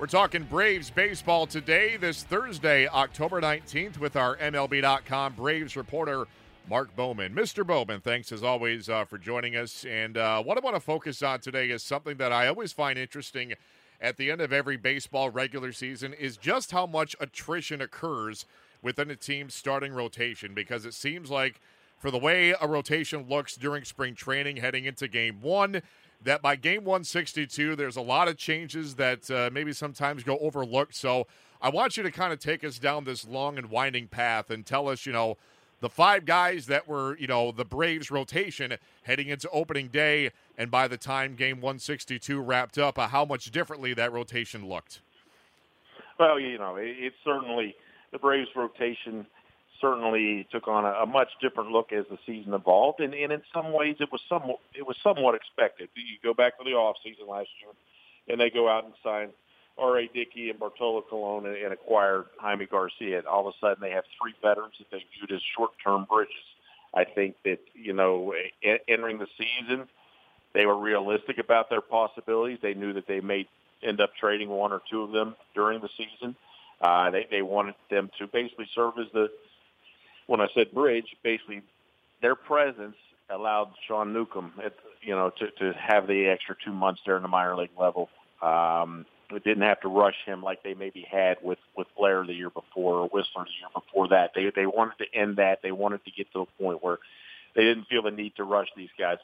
We're 0.00 0.06
talking 0.06 0.44
Braves 0.44 0.88
baseball 0.88 1.46
today, 1.46 1.98
this 1.98 2.22
Thursday, 2.22 2.88
October 2.88 3.38
19th, 3.42 3.98
with 3.98 4.16
our 4.16 4.38
MLB.com 4.38 5.34
Braves 5.34 5.76
reporter, 5.76 6.26
Mark 6.70 6.96
Bowman. 6.96 7.34
Mr. 7.34 7.66
Bowman, 7.66 8.00
thanks 8.00 8.32
as 8.32 8.42
always 8.42 8.88
uh, 8.88 9.04
for 9.04 9.18
joining 9.18 9.56
us. 9.56 9.84
And 9.84 10.16
uh, 10.16 10.42
what 10.42 10.56
I 10.56 10.60
want 10.60 10.74
to 10.74 10.80
focus 10.80 11.22
on 11.22 11.40
today 11.40 11.68
is 11.68 11.82
something 11.82 12.16
that 12.16 12.32
I 12.32 12.48
always 12.48 12.72
find 12.72 12.98
interesting 12.98 13.52
at 14.00 14.16
the 14.16 14.30
end 14.30 14.40
of 14.40 14.54
every 14.54 14.78
baseball 14.78 15.28
regular 15.28 15.70
season 15.70 16.14
is 16.14 16.38
just 16.38 16.70
how 16.70 16.86
much 16.86 17.14
attrition 17.20 17.82
occurs 17.82 18.46
within 18.80 19.10
a 19.10 19.16
team's 19.16 19.54
starting 19.54 19.92
rotation 19.92 20.54
because 20.54 20.86
it 20.86 20.94
seems 20.94 21.30
like 21.30 21.60
for 21.98 22.10
the 22.10 22.18
way 22.18 22.54
a 22.58 22.66
rotation 22.66 23.26
looks 23.28 23.54
during 23.54 23.84
spring 23.84 24.14
training 24.14 24.56
heading 24.56 24.86
into 24.86 25.08
game 25.08 25.42
one, 25.42 25.82
that 26.22 26.42
by 26.42 26.56
game 26.56 26.84
162, 26.84 27.76
there's 27.76 27.96
a 27.96 28.02
lot 28.02 28.28
of 28.28 28.36
changes 28.36 28.96
that 28.96 29.30
uh, 29.30 29.50
maybe 29.52 29.72
sometimes 29.72 30.22
go 30.22 30.38
overlooked. 30.38 30.94
So 30.94 31.26
I 31.62 31.70
want 31.70 31.96
you 31.96 32.02
to 32.02 32.10
kind 32.10 32.32
of 32.32 32.38
take 32.38 32.64
us 32.64 32.78
down 32.78 33.04
this 33.04 33.26
long 33.26 33.58
and 33.58 33.70
winding 33.70 34.08
path 34.08 34.50
and 34.50 34.64
tell 34.64 34.88
us, 34.88 35.06
you 35.06 35.12
know, 35.12 35.36
the 35.80 35.88
five 35.88 36.26
guys 36.26 36.66
that 36.66 36.86
were, 36.86 37.16
you 37.16 37.26
know, 37.26 37.52
the 37.52 37.64
Braves 37.64 38.10
rotation 38.10 38.74
heading 39.04 39.28
into 39.28 39.48
opening 39.50 39.88
day, 39.88 40.30
and 40.58 40.70
by 40.70 40.86
the 40.86 40.98
time 40.98 41.34
game 41.34 41.56
162 41.56 42.38
wrapped 42.38 42.76
up, 42.76 42.98
uh, 42.98 43.08
how 43.08 43.24
much 43.24 43.50
differently 43.50 43.94
that 43.94 44.12
rotation 44.12 44.68
looked. 44.68 45.00
Well, 46.18 46.38
you 46.38 46.58
know, 46.58 46.76
it, 46.76 46.96
it 46.98 47.12
certainly 47.24 47.74
the 48.12 48.18
Braves 48.18 48.50
rotation 48.54 49.26
certainly 49.80 50.46
took 50.50 50.68
on 50.68 50.84
a, 50.84 51.02
a 51.02 51.06
much 51.06 51.28
different 51.40 51.70
look 51.70 51.92
as 51.92 52.04
the 52.10 52.18
season 52.26 52.54
evolved, 52.54 53.00
and, 53.00 53.14
and 53.14 53.32
in 53.32 53.42
some 53.52 53.72
ways 53.72 53.96
it 54.00 54.10
was 54.12 54.20
somewhat 54.28 54.58
it 54.74 54.86
was 54.86 54.96
somewhat 55.02 55.34
expected. 55.34 55.88
You 55.94 56.16
go 56.22 56.34
back 56.34 56.58
to 56.58 56.64
the 56.64 56.72
off 56.72 56.96
season 57.04 57.26
last 57.28 57.48
year, 57.60 57.72
and 58.28 58.40
they 58.40 58.50
go 58.50 58.68
out 58.68 58.84
and 58.84 58.94
sign 59.02 59.30
R.A. 59.78 60.08
Dickey 60.12 60.50
and 60.50 60.58
Bartolo 60.58 61.02
Colon 61.08 61.46
and, 61.46 61.56
and 61.56 61.72
acquire 61.72 62.26
Jaime 62.38 62.66
Garcia. 62.66 63.18
And 63.18 63.26
all 63.26 63.48
of 63.48 63.54
a 63.54 63.58
sudden, 63.60 63.78
they 63.80 63.92
have 63.92 64.04
three 64.20 64.34
veterans 64.42 64.74
that 64.78 64.90
they 64.90 65.04
viewed 65.16 65.32
as 65.32 65.40
short-term 65.56 66.06
bridges. 66.08 66.34
I 66.94 67.04
think 67.04 67.36
that 67.44 67.58
you 67.74 67.92
know, 67.92 68.34
entering 68.88 69.18
the 69.18 69.28
season, 69.38 69.88
they 70.54 70.66
were 70.66 70.78
realistic 70.78 71.38
about 71.38 71.70
their 71.70 71.80
possibilities. 71.80 72.58
They 72.62 72.74
knew 72.74 72.92
that 72.94 73.06
they 73.06 73.20
may 73.20 73.48
end 73.82 74.00
up 74.00 74.10
trading 74.18 74.48
one 74.48 74.72
or 74.72 74.82
two 74.90 75.02
of 75.02 75.12
them 75.12 75.36
during 75.54 75.80
the 75.80 75.88
season. 75.96 76.34
Uh, 76.80 77.10
they 77.10 77.26
they 77.30 77.42
wanted 77.42 77.74
them 77.90 78.10
to 78.18 78.26
basically 78.26 78.66
serve 78.74 78.94
as 78.98 79.06
the 79.12 79.28
when 80.30 80.40
I 80.40 80.46
said 80.54 80.70
bridge, 80.70 81.16
basically 81.24 81.60
their 82.22 82.36
presence 82.36 82.94
allowed 83.28 83.72
Sean 83.88 84.12
Newcomb, 84.12 84.52
at, 84.64 84.74
you 85.02 85.12
know, 85.12 85.32
to, 85.38 85.50
to 85.50 85.72
have 85.76 86.06
the 86.06 86.28
extra 86.28 86.54
two 86.64 86.72
months 86.72 87.00
there 87.04 87.16
in 87.16 87.22
the 87.22 87.28
minor 87.28 87.56
league 87.56 87.70
level. 87.76 88.08
Um, 88.40 89.06
it 89.32 89.42
didn't 89.42 89.64
have 89.64 89.80
to 89.80 89.88
rush 89.88 90.14
him 90.24 90.40
like 90.40 90.62
they 90.62 90.74
maybe 90.74 91.04
had 91.10 91.38
with 91.42 91.58
with 91.76 91.88
Blair 91.96 92.24
the 92.24 92.32
year 92.32 92.50
before 92.50 93.00
or 93.00 93.10
Wisler 93.10 93.44
the 93.44 93.58
year 93.58 93.70
before 93.74 94.08
that. 94.08 94.30
They 94.34 94.52
they 94.54 94.66
wanted 94.66 94.98
to 94.98 95.18
end 95.18 95.36
that. 95.36 95.60
They 95.62 95.72
wanted 95.72 96.04
to 96.04 96.10
get 96.12 96.32
to 96.32 96.40
a 96.40 96.46
point 96.62 96.82
where 96.82 96.98
they 97.56 97.62
didn't 97.62 97.86
feel 97.88 98.02
the 98.02 98.10
need 98.10 98.34
to 98.36 98.44
rush 98.44 98.68
these 98.76 98.88
guys. 98.98 99.18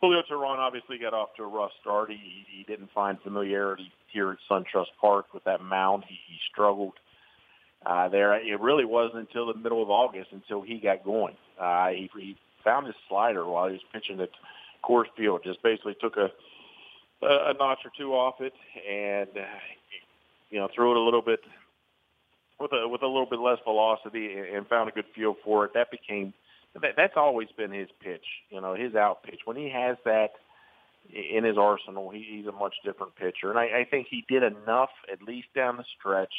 Julio 0.00 0.22
Teheran 0.22 0.58
obviously 0.58 0.98
got 0.98 1.14
off 1.14 1.34
to 1.36 1.42
a 1.44 1.48
rough 1.48 1.72
start. 1.80 2.10
He, 2.10 2.46
he 2.48 2.64
didn't 2.64 2.90
find 2.92 3.20
familiarity 3.20 3.92
here 4.12 4.30
at 4.30 4.38
SunTrust 4.50 4.92
Park 5.00 5.26
with 5.34 5.44
that 5.44 5.62
mound. 5.62 6.04
He, 6.08 6.14
he 6.26 6.38
struggled 6.50 6.94
uh, 7.86 8.08
there. 8.08 8.34
It 8.34 8.60
really 8.60 8.84
wasn't 8.84 9.28
until 9.28 9.46
the 9.46 9.58
middle 9.58 9.82
of 9.82 9.90
August 9.90 10.28
until 10.32 10.62
he 10.62 10.78
got 10.78 11.04
going. 11.04 11.36
Uh, 11.58 11.88
he, 11.88 12.10
he 12.18 12.36
found 12.62 12.86
his 12.86 12.96
slider 13.08 13.44
while 13.46 13.66
he 13.66 13.72
was 13.72 13.82
pitching 13.92 14.20
at 14.20 14.30
Coors 14.84 15.06
Field. 15.16 15.40
Just 15.44 15.62
basically 15.62 15.96
took 16.00 16.16
a 16.16 16.30
a 17.22 17.54
notch 17.58 17.80
or 17.84 17.90
two 17.96 18.12
off 18.14 18.40
it, 18.40 18.54
and 18.88 19.28
uh, 19.36 19.58
you 20.50 20.58
know 20.58 20.68
threw 20.74 20.92
it 20.92 20.96
a 20.96 21.00
little 21.00 21.22
bit 21.22 21.40
with 22.58 22.72
a 22.72 22.88
with 22.88 23.02
a 23.02 23.06
little 23.06 23.26
bit 23.26 23.38
less 23.38 23.58
velocity, 23.64 24.34
and 24.54 24.66
found 24.66 24.88
a 24.88 24.92
good 24.92 25.06
feel 25.14 25.36
for 25.44 25.64
it. 25.64 25.72
That 25.74 25.90
became 25.90 26.32
that, 26.80 26.94
that's 26.96 27.16
always 27.16 27.48
been 27.56 27.72
his 27.72 27.88
pitch. 28.02 28.24
You 28.50 28.60
know, 28.60 28.74
his 28.74 28.94
out 28.94 29.22
pitch. 29.22 29.40
When 29.44 29.56
he 29.56 29.70
has 29.70 29.96
that 30.04 30.32
in 31.12 31.44
his 31.44 31.58
arsenal, 31.58 32.10
he, 32.10 32.26
he's 32.36 32.46
a 32.46 32.52
much 32.52 32.74
different 32.84 33.16
pitcher, 33.16 33.50
and 33.50 33.58
I, 33.58 33.80
I 33.80 33.86
think 33.90 34.06
he 34.10 34.24
did 34.28 34.42
enough 34.42 34.90
at 35.10 35.22
least 35.22 35.48
down 35.54 35.76
the 35.76 35.84
stretch 35.98 36.32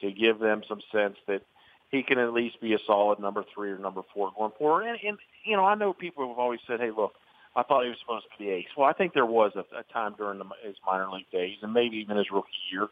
to 0.00 0.12
give 0.12 0.38
them 0.38 0.62
some 0.68 0.80
sense 0.92 1.16
that 1.26 1.42
he 1.90 2.02
can 2.02 2.18
at 2.18 2.32
least 2.32 2.60
be 2.60 2.74
a 2.74 2.78
solid 2.86 3.20
number 3.20 3.44
three 3.54 3.70
or 3.70 3.78
number 3.78 4.02
four 4.12 4.32
going 4.36 4.52
forward. 4.58 4.86
And, 4.86 4.98
and 5.06 5.18
you 5.44 5.56
know, 5.56 5.64
I 5.64 5.74
know 5.74 5.92
people 5.92 6.28
have 6.28 6.38
always 6.38 6.60
said, 6.66 6.80
"Hey, 6.80 6.90
look, 6.90 7.12
I 7.54 7.62
thought 7.62 7.84
he 7.84 7.90
was 7.90 7.98
supposed 8.00 8.24
to 8.24 8.44
be 8.44 8.50
ace." 8.50 8.66
Well, 8.76 8.88
I 8.88 8.92
think 8.92 9.14
there 9.14 9.26
was 9.26 9.52
a, 9.54 9.64
a 9.76 9.82
time 9.92 10.14
during 10.18 10.38
the, 10.38 10.44
his 10.64 10.76
minor 10.84 11.08
league 11.10 11.30
days, 11.32 11.58
and 11.62 11.72
maybe 11.72 11.96
even 11.98 12.16
his 12.16 12.30
rookie 12.30 12.48
year, 12.72 12.88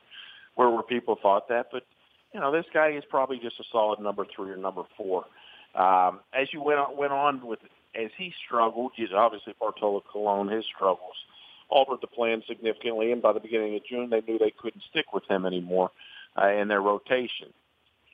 where 0.54 0.70
where 0.70 0.82
people 0.82 1.19
thought 1.20 1.48
that. 1.48 1.69
But 1.72 1.84
you 2.32 2.41
know, 2.41 2.53
this 2.53 2.66
guy 2.72 2.91
is 2.91 3.04
probably 3.09 3.38
just 3.38 3.59
a 3.60 3.65
solid 3.71 4.00
number 4.00 4.25
three 4.34 4.50
or 4.50 4.56
number 4.56 4.82
four. 4.97 5.25
Um, 5.75 6.21
as 6.32 6.53
you 6.53 6.62
went 6.62 6.78
on, 6.78 6.97
went 6.97 7.12
on 7.12 7.44
with 7.47 7.59
as 7.94 8.10
he 8.16 8.32
struggled, 8.47 8.92
he's 8.97 9.12
obviously 9.15 9.54
Bartolo 9.59 10.03
Colon, 10.12 10.48
his 10.48 10.65
struggles 10.75 11.15
altered 11.71 11.98
the 12.00 12.06
plan 12.06 12.42
significantly, 12.47 13.10
and 13.10 13.22
by 13.22 13.32
the 13.32 13.41
beginning 13.41 13.75
of 13.75 13.84
June, 13.84 14.10
they 14.10 14.21
knew 14.21 14.38
they 14.38 14.53
couldn't 14.56 14.82
stick 14.91 15.12
with 15.12 15.25
him 15.28 15.47
anymore 15.47 15.91
in 16.43 16.69
their 16.69 16.83
rotation. 16.83 17.53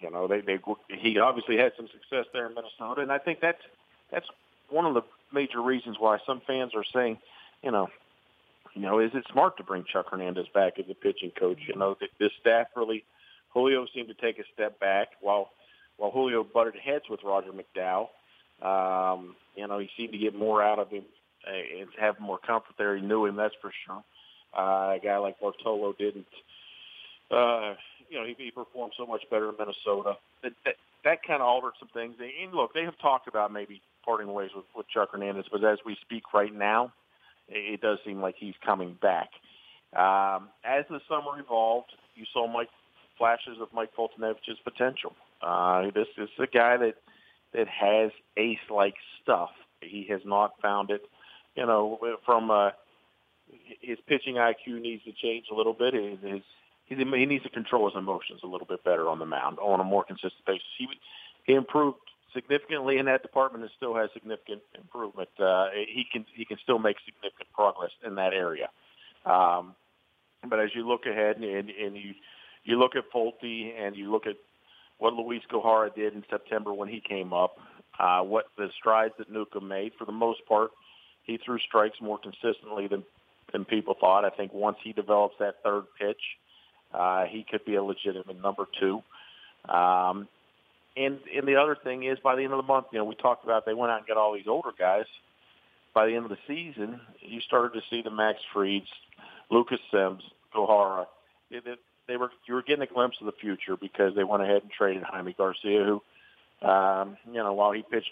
You 0.00 0.10
know, 0.10 0.26
they 0.26 0.41
they 0.41 0.58
he 0.88 1.19
obviously 1.19 1.56
had 1.58 1.72
some 1.76 1.88
success 1.88 2.26
there 2.32 2.47
in 2.47 2.54
Minnesota, 2.54 3.03
and 3.03 3.12
I 3.12 3.19
think 3.19 3.41
that's 3.41 3.62
that's 4.10 4.26
one 4.70 4.86
of 4.86 4.94
the 4.94 5.03
major 5.32 5.60
reasons 5.60 5.97
why 5.98 6.19
some 6.26 6.41
fans 6.47 6.72
are 6.75 6.84
saying, 6.92 7.19
you 7.62 7.70
know, 7.70 7.88
you 8.75 8.82
know, 8.82 9.00
is 9.00 9.10
it 9.14 9.25
smart 9.31 9.56
to 9.56 9.62
bring 9.62 9.84
Chuck 9.84 10.06
Hernandez 10.10 10.47
back 10.54 10.78
as 10.78 10.86
a 10.91 10.94
pitching 10.94 11.32
coach? 11.38 11.58
You 11.66 11.76
know, 11.76 11.97
this 12.19 12.32
staff 12.41 12.69
really, 12.76 13.04
Julio 13.53 13.86
seemed 13.94 14.08
to 14.08 14.14
take 14.14 14.38
a 14.38 14.44
step 14.54 14.78
back 14.81 15.08
while 15.20 15.50
while 15.97 16.10
Julio 16.10 16.44
butted 16.44 16.76
heads 16.82 17.04
with 17.10 17.20
Roger 17.22 17.50
McDowell. 17.52 18.08
Um, 18.62 19.37
you 19.54 19.66
know, 19.66 19.78
he 19.78 19.91
seemed 19.97 20.12
to 20.12 20.19
get 20.19 20.34
more 20.34 20.62
out 20.62 20.78
of 20.78 20.88
him 20.91 21.04
uh, 21.47 21.81
and 21.81 21.88
have 21.98 22.19
more 22.20 22.38
comfort 22.38 22.75
there. 22.78 22.97
He 22.97 23.02
knew 23.02 23.26
him, 23.26 23.37
that's 23.37 23.54
for 23.60 23.70
sure. 23.87 24.02
Uh, 24.56 24.97
a 24.97 25.00
guy 25.02 25.19
like 25.19 25.41
Bartolo 25.41 25.92
didn't. 25.92 26.26
Uh, 27.31 27.75
you 28.10 28.19
know, 28.19 28.26
he, 28.26 28.34
he 28.37 28.50
performed 28.50 28.93
so 28.97 29.06
much 29.06 29.22
better 29.31 29.48
in 29.48 29.54
Minnesota. 29.59 30.16
That 30.43 30.53
that, 30.65 30.75
that 31.04 31.22
kind 31.26 31.41
of 31.41 31.48
altered 31.48 31.75
some 31.78 31.88
things. 31.94 32.16
And 32.21 32.53
look, 32.53 32.75
they 32.75 32.84
have 32.84 32.98
talked 32.98 33.28
about 33.28 33.53
maybe 33.53 33.81
parting 34.04 34.32
ways 34.32 34.50
with, 34.54 34.66
with 34.76 34.87
Chuck 34.88 35.10
Hernandez, 35.12 35.47
but 35.50 35.65
as 35.65 35.78
we 35.87 35.97
speak 36.03 36.34
right 36.34 36.54
now, 36.54 36.93
it, 37.49 37.75
it 37.75 37.81
does 37.81 37.99
seem 38.04 38.20
like 38.20 38.34
he's 38.38 38.54
coming 38.65 38.99
back. 39.00 39.31
Um, 39.97 40.49
as 40.65 40.84
the 40.88 41.00
summer 41.09 41.38
evolved, 41.38 41.93
you 42.15 42.25
saw 42.32 42.47
Mike 42.47 42.69
flashes 43.19 43.59
of 43.60 43.69
Mike 43.72 43.91
Foltynewicz's 43.97 44.59
potential. 44.65 45.15
Uh, 45.43 45.84
this, 45.94 46.06
this 46.16 46.28
is 46.28 46.41
a 46.41 46.47
guy 46.47 46.76
that 46.76 46.94
that 47.53 47.66
has 47.66 48.12
ace-like 48.37 48.94
stuff. 49.22 49.50
He 49.81 50.06
has 50.10 50.20
not 50.25 50.53
found 50.62 50.91
it, 50.91 51.03
you 51.56 51.66
know, 51.66 51.99
from 52.25 52.50
uh, 52.50 52.70
his 53.81 53.99
pitching 54.06 54.34
IQ 54.37 54.81
needs 54.81 55.03
to 55.04 55.12
change 55.12 55.47
a 55.50 55.54
little 55.54 55.72
bit. 55.72 55.94
His, 55.94 56.19
his 56.22 56.43
he 56.90 57.26
needs 57.26 57.44
to 57.44 57.50
control 57.50 57.88
his 57.88 57.96
emotions 57.96 58.40
a 58.42 58.46
little 58.46 58.66
bit 58.66 58.82
better 58.84 59.08
on 59.08 59.18
the 59.18 59.26
mound 59.26 59.58
on 59.58 59.80
a 59.80 59.84
more 59.84 60.04
consistent 60.04 60.44
basis. 60.46 60.66
He 60.76 60.88
he 61.44 61.54
improved 61.54 61.98
significantly 62.34 62.98
in 62.98 63.06
that 63.06 63.22
department 63.22 63.64
and 63.64 63.72
still 63.76 63.94
has 63.94 64.10
significant 64.12 64.62
improvement. 64.76 65.28
Uh, 65.38 65.69
he 65.72 66.04
can 66.10 66.25
he 66.34 66.44
can 66.44 66.58
still 66.62 66.78
make 66.78 66.96
significant 67.04 67.48
progress 67.54 67.90
in 68.04 68.16
that 68.16 68.32
area. 68.32 68.69
Um, 69.25 69.75
but 70.48 70.58
as 70.58 70.70
you 70.75 70.87
look 70.87 71.06
ahead 71.06 71.37
and, 71.37 71.44
and, 71.44 71.70
and 71.70 71.96
you 71.96 72.14
you 72.64 72.78
look 72.78 72.96
at 72.96 73.04
Folty 73.14 73.72
and 73.78 73.96
you 73.96 74.10
look 74.10 74.26
at 74.26 74.36
what 74.98 75.14
Luis 75.14 75.43
Gohara 75.50 75.94
did 75.94 76.14
in 76.14 76.25
September 76.28 76.75
when 76.75 76.88
he 76.88 77.00
came 77.00 77.32
up, 77.32 77.56
uh, 77.98 78.20
what 78.20 78.46
the 78.56 78.69
strides 78.78 79.14
that 79.19 79.31
Newcomb 79.31 79.66
made 79.66 79.93
for 79.98 80.04
the 80.04 80.12
most 80.12 80.44
part, 80.46 80.70
he 81.22 81.38
threw 81.44 81.58
strikes 81.58 81.96
more 82.00 82.19
consistently 82.19 82.86
than 82.86 83.04
than 83.52 83.64
people 83.64 83.94
thought. 83.98 84.25
I 84.25 84.31
think 84.31 84.52
once 84.52 84.76
he 84.82 84.93
develops 84.93 85.34
that 85.38 85.56
third 85.64 85.84
pitch, 85.98 86.20
he 87.28 87.44
could 87.48 87.64
be 87.64 87.75
a 87.76 87.82
legitimate 87.82 88.40
number 88.42 88.66
two. 88.78 89.02
Um, 89.69 90.28
and 90.96 91.20
and 91.34 91.46
the 91.46 91.56
other 91.56 91.76
thing 91.82 92.04
is, 92.04 92.19
by 92.22 92.37
the 92.37 92.42
end 92.42 92.52
of 92.52 92.58
the 92.58 92.66
month, 92.66 92.87
you 92.92 92.98
know, 92.98 93.04
we 93.04 93.14
talked 93.14 93.44
about 93.44 93.64
they 93.66 93.75
went 93.75 93.92
out 93.92 93.98
and 93.98 94.06
got 94.06 94.16
all 94.16 94.34
these 94.34 94.48
older 94.48 94.70
guys. 94.76 95.06
By 95.92 96.06
the 96.06 96.14
end 96.14 96.25
of 96.25 96.31
the 96.31 96.38
season, 96.46 97.00
you 97.20 97.40
started 97.40 97.72
to 97.78 97.84
see 97.90 98.02
the 98.02 98.10
Max 98.10 98.38
Frieds, 98.54 98.87
Lucas 99.50 99.81
Sims, 99.90 100.22
Gohara. 100.54 101.06
They, 101.50 101.60
they 102.06 102.16
were 102.16 102.31
you 102.46 102.54
were 102.54 102.62
getting 102.62 102.82
a 102.82 102.87
glimpse 102.87 103.16
of 103.20 103.26
the 103.26 103.32
future 103.32 103.76
because 103.76 104.14
they 104.14 104.25
went 104.25 104.43
ahead 104.43 104.62
and 104.62 104.70
traded 104.70 105.02
Jaime 105.02 105.32
Garcia, 105.32 105.84
who, 105.84 106.69
um, 106.69 107.16
you 107.26 107.43
know, 107.43 107.52
while 107.52 107.72
he 107.72 107.82
pitched 107.82 108.10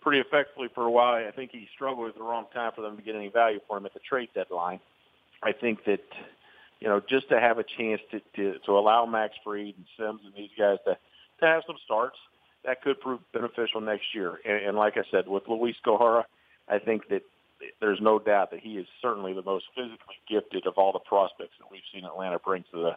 pretty 0.00 0.20
effectively 0.20 0.68
for 0.74 0.84
a 0.84 0.90
while, 0.90 1.14
I 1.14 1.30
think 1.30 1.50
he 1.50 1.68
struggled 1.74 2.08
at 2.08 2.14
the 2.14 2.22
wrong 2.22 2.46
time 2.54 2.72
for 2.74 2.82
them 2.82 2.96
to 2.96 3.02
get 3.02 3.14
any 3.14 3.28
value 3.28 3.60
for 3.66 3.78
him 3.78 3.86
at 3.86 3.94
the 3.94 4.00
trade 4.00 4.28
deadline. 4.34 4.80
I 5.42 5.52
think 5.52 5.84
that 5.84 6.04
you 6.80 6.88
know 6.88 7.00
just 7.08 7.28
to 7.30 7.40
have 7.40 7.58
a 7.58 7.64
chance 7.64 8.00
to 8.10 8.20
to, 8.36 8.58
to 8.66 8.72
allow 8.72 9.06
Max 9.06 9.34
Fried 9.44 9.74
and 9.76 9.86
Sims 9.98 10.20
and 10.24 10.34
these 10.36 10.50
guys 10.58 10.78
to 10.86 10.96
to 11.40 11.46
have 11.46 11.62
some 11.66 11.76
starts 11.84 12.16
that 12.64 12.82
could 12.82 13.00
prove 13.00 13.20
beneficial 13.32 13.80
next 13.80 14.14
year. 14.14 14.38
And, 14.44 14.66
and 14.66 14.76
like 14.76 14.96
I 14.96 15.02
said, 15.10 15.28
with 15.28 15.44
Luis 15.48 15.76
Gohara, 15.86 16.24
I 16.68 16.78
think 16.78 17.08
that 17.08 17.22
there's 17.80 18.00
no 18.00 18.18
doubt 18.18 18.50
that 18.50 18.60
he 18.60 18.74
is 18.74 18.86
certainly 19.00 19.32
the 19.32 19.42
most 19.42 19.66
physically 19.74 20.16
gifted 20.28 20.66
of 20.66 20.74
all 20.76 20.92
the 20.92 20.98
prospects 20.98 21.54
that 21.58 21.70
we've 21.70 21.80
seen 21.92 22.04
Atlanta 22.04 22.38
bring 22.38 22.64
to 22.72 22.78
the 22.78 22.90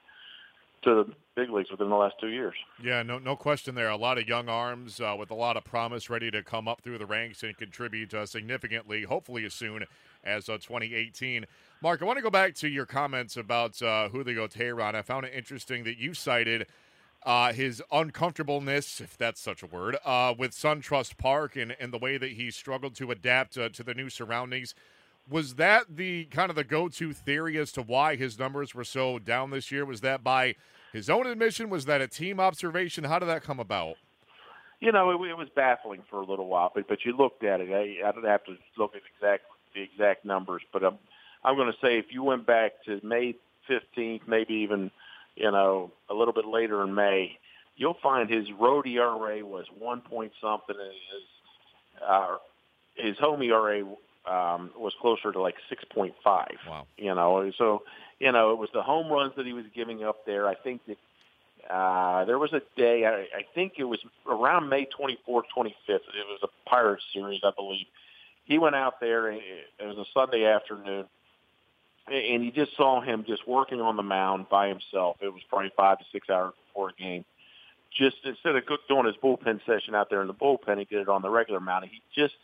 to 0.83 0.95
the 0.95 1.13
big 1.35 1.51
leagues 1.51 1.69
within 1.69 1.89
the 1.89 1.95
last 1.95 2.15
two 2.19 2.29
years. 2.29 2.55
Yeah, 2.83 3.03
no, 3.03 3.19
no 3.19 3.35
question 3.35 3.75
there. 3.75 3.89
A 3.89 3.95
lot 3.95 4.17
of 4.17 4.27
young 4.27 4.49
arms 4.49 4.99
uh, 4.99 5.15
with 5.17 5.29
a 5.29 5.35
lot 5.35 5.55
of 5.55 5.63
promise, 5.63 6.09
ready 6.09 6.31
to 6.31 6.41
come 6.41 6.67
up 6.67 6.81
through 6.81 6.97
the 6.97 7.05
ranks 7.05 7.43
and 7.43 7.55
contribute 7.55 8.15
uh, 8.15 8.25
significantly, 8.25 9.03
hopefully 9.03 9.45
as 9.45 9.53
soon 9.53 9.85
as 10.23 10.49
uh, 10.49 10.53
2018. 10.53 11.45
Mark, 11.83 11.99
I 12.03 12.05
want 12.05 12.17
to 12.17 12.21
go 12.21 12.29
back 12.29 12.53
to 12.57 12.69
your 12.69 12.85
comments 12.85 13.37
about 13.37 13.81
uh, 13.81 14.07
Julio 14.09 14.45
Teheran. 14.45 14.93
I 14.93 15.01
found 15.01 15.25
it 15.25 15.33
interesting 15.33 15.83
that 15.85 15.97
you 15.97 16.13
cited 16.13 16.67
uh, 17.23 17.53
his 17.53 17.81
uncomfortableness, 17.91 19.01
if 19.01 19.17
that's 19.17 19.41
such 19.41 19.63
a 19.63 19.65
word, 19.65 19.97
uh, 20.05 20.35
with 20.37 20.51
SunTrust 20.51 21.17
Park 21.17 21.55
and, 21.55 21.75
and 21.79 21.91
the 21.91 21.97
way 21.97 22.19
that 22.19 22.33
he 22.33 22.51
struggled 22.51 22.93
to 22.97 23.09
adapt 23.09 23.57
uh, 23.57 23.69
to 23.69 23.81
the 23.81 23.95
new 23.95 24.11
surroundings. 24.11 24.75
Was 25.27 25.55
that 25.55 25.95
the 25.95 26.25
kind 26.25 26.51
of 26.51 26.55
the 26.55 26.63
go-to 26.63 27.13
theory 27.13 27.57
as 27.57 27.71
to 27.71 27.81
why 27.81 28.15
his 28.15 28.37
numbers 28.37 28.75
were 28.75 28.83
so 28.83 29.17
down 29.17 29.49
this 29.49 29.71
year? 29.71 29.83
Was 29.83 30.01
that 30.01 30.23
by 30.23 30.53
his 30.93 31.09
own 31.09 31.25
admission? 31.25 31.71
Was 31.71 31.85
that 31.85 31.99
a 31.99 32.07
team 32.07 32.39
observation? 32.39 33.05
How 33.05 33.17
did 33.17 33.27
that 33.29 33.41
come 33.41 33.59
about? 33.59 33.95
You 34.81 34.91
know, 34.91 35.09
it, 35.09 35.29
it 35.29 35.37
was 35.37 35.47
baffling 35.55 36.03
for 36.11 36.21
a 36.21 36.25
little 36.25 36.47
while, 36.47 36.71
but 36.75 36.87
but 36.87 36.99
you 37.05 37.17
looked 37.17 37.43
at 37.43 37.59
it. 37.59 37.71
I, 37.71 38.07
I 38.07 38.11
don't 38.11 38.25
have 38.25 38.43
to 38.43 38.55
look 38.77 38.95
at 38.95 39.01
exact 39.15 39.45
the 39.73 39.81
exact 39.81 40.25
numbers, 40.25 40.61
but 40.73 40.83
I'm 40.83 40.97
I'm 41.43 41.55
going 41.55 41.71
to 41.71 41.77
say 41.81 41.97
if 41.97 42.05
you 42.11 42.23
went 42.23 42.45
back 42.45 42.73
to 42.85 42.99
May 43.03 43.35
15th, 43.69 44.27
maybe 44.27 44.53
even 44.55 44.91
you 45.35 45.51
know, 45.51 45.91
a 46.09 46.13
little 46.13 46.33
bit 46.33 46.45
later 46.45 46.83
in 46.83 46.93
May, 46.93 47.37
you'll 47.75 47.97
find 48.01 48.29
his 48.29 48.47
road 48.59 48.87
ERA 48.87 49.45
was 49.45 49.65
one 49.77 50.01
point 50.01 50.31
something, 50.41 50.75
and 50.77 50.91
his 50.91 52.03
uh, 52.07 52.37
his 52.95 53.17
home 53.17 53.41
ERA 53.41 53.81
um, 54.29 54.71
was 54.77 54.93
closer 54.99 55.31
to 55.31 55.41
like 55.41 55.55
six 55.69 55.83
point 55.93 56.13
five. 56.23 56.57
Wow. 56.67 56.85
You 56.97 57.15
know, 57.15 57.51
so 57.57 57.83
you 58.19 58.31
know 58.31 58.51
it 58.51 58.57
was 58.57 58.69
the 58.73 58.83
home 58.83 59.11
runs 59.11 59.33
that 59.37 59.45
he 59.45 59.53
was 59.53 59.65
giving 59.73 60.03
up 60.03 60.25
there. 60.25 60.47
I 60.47 60.55
think 60.55 60.81
that 60.87 61.73
uh, 61.73 62.25
there 62.25 62.39
was 62.39 62.53
a 62.53 62.61
day, 62.75 63.05
I, 63.05 63.37
I 63.37 63.45
think 63.55 63.73
it 63.77 63.83
was 63.83 63.99
around 64.27 64.67
May 64.67 64.87
24th, 64.87 65.43
25th. 65.55 65.73
It 65.87 66.27
was 66.27 66.39
a 66.43 66.69
Pirates 66.69 67.03
series, 67.13 67.41
I 67.43 67.51
believe. 67.55 67.85
He 68.45 68.57
went 68.57 68.75
out 68.75 68.99
there. 68.99 69.31
It 69.31 69.41
was 69.79 69.97
a 69.97 70.05
Sunday 70.13 70.45
afternoon 70.45 71.05
and 72.07 72.43
you 72.43 72.51
just 72.51 72.75
saw 72.75 73.01
him 73.01 73.23
just 73.27 73.47
working 73.47 73.81
on 73.81 73.95
the 73.95 74.03
mound 74.03 74.47
by 74.49 74.67
himself. 74.67 75.17
It 75.21 75.33
was 75.33 75.41
probably 75.49 75.71
five 75.75 75.99
to 75.99 76.05
six 76.11 76.29
hours 76.29 76.53
before 76.67 76.89
a 76.89 76.93
game. 76.93 77.25
Just 77.91 78.17
instead 78.23 78.55
of 78.55 78.63
doing 78.87 79.05
his 79.05 79.15
bullpen 79.17 79.59
session 79.65 79.95
out 79.95 80.09
there 80.09 80.21
in 80.21 80.27
the 80.27 80.33
bullpen, 80.33 80.79
he 80.79 80.85
did 80.85 81.01
it 81.01 81.09
on 81.09 81.21
the 81.21 81.29
regular 81.29 81.59
mound. 81.59 81.85
He 81.91 82.01
just 82.15 82.35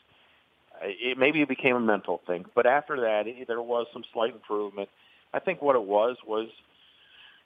it 0.81 1.17
maybe 1.17 1.41
it 1.41 1.49
became 1.49 1.75
a 1.75 1.79
mental 1.79 2.21
thing, 2.27 2.45
but 2.53 2.65
after 2.65 3.01
that, 3.01 3.27
it, 3.27 3.47
there 3.47 3.61
was 3.61 3.87
some 3.93 4.03
slight 4.13 4.33
improvement. 4.33 4.89
I 5.33 5.39
think 5.39 5.61
what 5.61 5.75
it 5.75 5.83
was 5.83 6.17
was, 6.25 6.49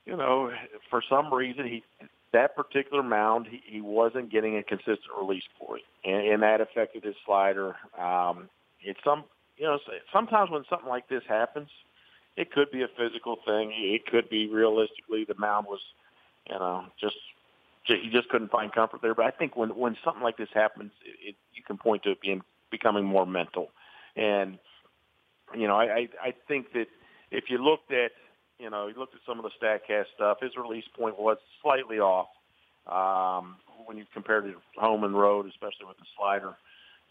you 0.06 0.18
know, 0.18 0.52
for 0.90 1.02
some 1.08 1.34
reason 1.34 1.66
he 1.66 1.84
that 2.34 2.56
particular 2.56 3.04
mound 3.04 3.48
he, 3.48 3.62
he 3.66 3.82
wasn't 3.82 4.32
getting 4.32 4.58
a 4.58 4.64
consistent 4.64 5.12
release 5.20 5.44
for 5.60 5.78
it, 5.78 5.84
and, 6.04 6.28
and 6.28 6.44
that 6.44 6.62
affected 6.62 7.04
his 7.04 7.16
slider. 7.26 7.76
Um, 8.00 8.50
it's 8.82 9.00
some 9.04 9.24
you 9.58 9.66
know 9.66 9.80
sometimes 10.12 10.50
when 10.50 10.64
something 10.70 10.90
like 10.90 11.08
this 11.08 11.24
happens, 11.28 11.70
it 12.38 12.52
could 12.52 12.72
be 12.72 12.82
a 12.82 12.88
physical 12.88 13.38
thing. 13.46 13.72
It 13.76 14.06
could 14.06 14.30
be 14.30 14.48
realistically 14.48 15.26
the 15.26 15.36
mound 15.38 15.68
was, 15.68 15.82
you 16.50 16.58
know, 16.58 16.86
just 17.00 17.16
he 17.86 18.10
just 18.12 18.30
couldn't 18.30 18.52
find 18.52 18.72
comfort 18.72 19.02
there. 19.02 19.16
But 19.16 19.26
I 19.26 19.32
think 19.32 19.56
when 19.58 19.70
when 19.70 19.98
something 20.04 20.24
like 20.24 20.38
this 20.38 20.50
happens, 20.54 20.92
it, 21.06 21.30
it, 21.30 21.36
you 21.54 21.64
can 21.64 21.78
point 21.78 22.04
to 22.04 22.12
it 22.12 22.22
being 22.22 22.42
becoming 22.70 23.04
more 23.04 23.26
mental. 23.26 23.70
And 24.16 24.60
you 25.58 25.68
know, 25.68 25.76
I, 25.76 25.84
I 25.84 26.10
I 26.24 26.34
think 26.48 26.72
that 26.74 26.88
if 27.32 27.46
you 27.50 27.58
looked 27.58 27.92
at 27.92 28.12
you 28.60 28.70
know 28.70 28.88
you 28.88 28.98
looked 28.98 29.16
at 29.16 29.22
some 29.28 29.40
of 29.40 29.46
the 29.46 29.52
Statcast 29.62 30.06
stuff, 30.16 30.38
his 30.42 30.52
release 30.56 30.86
point 30.98 31.20
was 31.20 31.38
slightly 31.62 32.00
off 32.00 32.28
um, 32.88 33.58
when 33.86 33.98
you 33.98 34.06
compared 34.14 34.46
it 34.46 34.54
to 34.54 34.80
home 34.80 35.04
and 35.04 35.14
road, 35.18 35.48
especially 35.48 35.86
with 35.88 35.98
the 35.98 36.06
slider. 36.18 36.56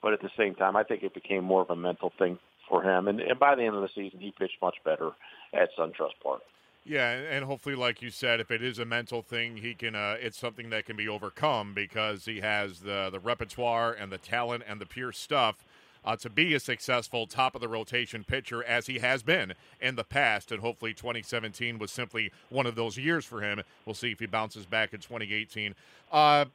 But 0.03 0.15
at 0.15 0.23
the 0.23 0.31
same 0.39 0.55
time, 0.55 0.77
I 0.77 0.83
think 0.83 1.03
it 1.03 1.13
became 1.13 1.45
more 1.45 1.61
of 1.61 1.69
a 1.69 1.77
mental 1.77 2.11
thing 2.19 2.39
for 2.71 2.83
him. 2.83 3.09
And, 3.09 3.21
and 3.21 3.39
by 3.39 3.55
the 3.55 3.65
end 3.65 3.77
of 3.77 3.83
the 3.83 3.91
season, 3.95 4.21
he 4.21 4.31
pitched 4.31 4.63
much 4.63 4.77
better 4.85 5.11
at 5.53 5.69
SunTrust 5.77 6.15
Park. 6.23 6.41
Yeah, 6.87 7.11
and 7.11 7.45
hopefully, 7.45 7.75
like 7.75 8.01
you 8.01 8.09
said, 8.09 8.41
if 8.41 8.51
it 8.51 8.63
is 8.63 8.79
a 8.79 8.87
mental 8.87 9.21
thing, 9.21 9.59
he 9.59 9.75
can. 9.75 9.95
Uh, 9.95 10.17
it's 10.19 10.39
something 10.39 10.71
that 10.71 10.87
can 10.87 10.97
be 10.97 11.07
overcome 11.07 11.75
because 11.75 12.25
he 12.25 12.41
has 12.41 12.81
the 12.81 13.11
the 13.13 13.19
repertoire 13.19 13.93
and 13.93 14.11
the 14.11 14.17
talent 14.17 14.65
and 14.67 14.81
the 14.81 14.87
pure 14.87 15.13
stuff 15.13 15.63
uh, 16.05 16.17
to 16.17 16.31
be 16.31 16.55
a 16.55 16.61
successful 16.61 17.27
top 17.27 17.55
of 17.55 17.61
the 17.61 17.69
rotation 17.69 18.25
pitcher 18.25 18.65
as 18.65 18.87
he 18.87 18.99
has 19.01 19.23
been 19.23 19.53
in 19.81 19.97
the 19.97 20.05
past. 20.05 20.51
And 20.51 20.63
hopefully, 20.63 20.95
2017 20.95 21.79
was 21.79 21.91
simply 21.93 22.33
one 22.49 22.67
of 22.67 22.77
those 22.77 22.97
years 22.97 23.27
for 23.27 23.43
him. 23.43 23.63
We'll 23.85 23.95
see 23.95 24.13
if 24.13 24.19
he 24.19 24.27
bounces 24.27 24.65
back 24.65 24.95
in 24.95 25.01
2018. 25.01 25.75
Uh, 26.11 26.47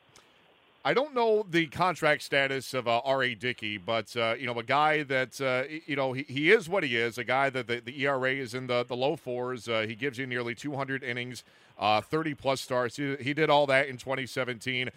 I 0.87 0.93
don't 0.93 1.15
know 1.15 1.43
the 1.49 1.65
contract 1.65 2.21
status 2.21 2.75
of 2.75 2.87
uh, 2.87 3.01
R.A. 3.03 3.33
Dickey, 3.33 3.79
but, 3.79 4.15
uh, 4.15 4.35
you 4.37 4.45
know, 4.45 4.59
a 4.59 4.63
guy 4.63 5.01
that, 5.01 5.41
uh, 5.41 5.63
you 5.87 5.95
know, 5.95 6.13
he, 6.13 6.21
he 6.29 6.51
is 6.51 6.69
what 6.69 6.83
he 6.83 6.95
is, 6.95 7.17
a 7.17 7.23
guy 7.23 7.49
that 7.49 7.65
the, 7.65 7.79
the 7.79 8.05
ERA 8.05 8.31
is 8.31 8.53
in 8.53 8.67
the, 8.67 8.85
the 8.85 8.95
low 8.95 9.15
fours. 9.15 9.67
Uh, 9.67 9.85
he 9.87 9.95
gives 9.95 10.19
you 10.19 10.27
nearly 10.27 10.53
200 10.53 11.03
innings, 11.03 11.43
uh, 11.79 12.01
30 12.01 12.35
plus 12.35 12.61
starts. 12.61 12.97
He, 12.97 13.15
he, 13.15 13.33
did 13.33 13.49
all 13.49 13.65
that 13.65 13.87
in 13.87 13.97
2017. 13.97 14.91